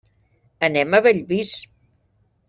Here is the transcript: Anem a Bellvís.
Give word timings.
Anem 0.67 0.95
a 0.97 1.01
Bellvís. 1.07 1.51